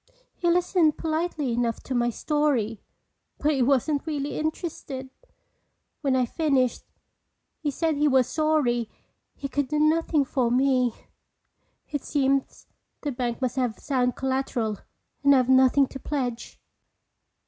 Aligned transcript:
"He 0.35 0.49
listened 0.49 0.97
politely 0.97 1.53
enough 1.53 1.83
to 1.83 1.93
my 1.93 2.09
story 2.09 2.81
but 3.37 3.51
he 3.51 3.61
wasn't 3.61 4.07
really 4.07 4.35
interested. 4.35 5.11
When 6.01 6.15
I 6.15 6.25
finished 6.25 6.81
he 7.59 7.69
said 7.69 7.97
he 7.97 8.07
was 8.07 8.27
sorry 8.27 8.89
he 9.35 9.47
could 9.47 9.67
do 9.67 9.79
nothing 9.79 10.25
for 10.25 10.49
me. 10.49 10.91
It 11.89 12.03
seems 12.03 12.65
the 13.01 13.11
bank 13.11 13.43
must 13.43 13.57
have 13.57 13.77
sound 13.77 14.15
collateral 14.15 14.79
and 15.23 15.35
I've 15.35 15.49
nothing 15.49 15.85
to 15.89 15.99
pledge." 15.99 16.59